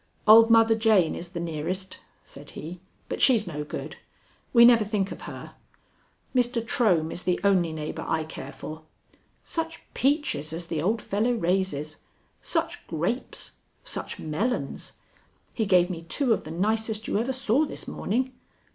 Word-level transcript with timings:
"Old 0.27 0.49
Mother 0.49 0.73
Jane 0.73 1.13
is 1.13 1.29
the 1.29 1.39
nearest," 1.39 1.99
said 2.25 2.49
he; 2.57 2.79
"but 3.07 3.21
she's 3.21 3.45
no 3.45 3.63
good. 3.63 3.97
We 4.51 4.65
never 4.65 4.83
think 4.83 5.11
of 5.11 5.21
her. 5.29 5.53
Mr. 6.33 6.59
Trohm 6.59 7.11
is 7.11 7.21
the 7.21 7.39
only 7.43 7.71
neighbor 7.71 8.03
I 8.07 8.23
care 8.23 8.51
for. 8.51 8.81
Such 9.43 9.83
peaches 9.93 10.53
as 10.53 10.65
the 10.65 10.81
old 10.81 11.03
fellow 11.03 11.33
raises! 11.33 11.97
Such 12.41 12.87
grapes! 12.87 13.57
Such 13.85 14.17
melons! 14.17 14.93
He 15.53 15.67
gave 15.67 15.91
me 15.91 16.01
two 16.01 16.33
of 16.33 16.45
the 16.45 16.49
nicest 16.49 17.07
you 17.07 17.19
ever 17.19 17.31
saw 17.31 17.63
this 17.67 17.87
morning. 17.87 18.33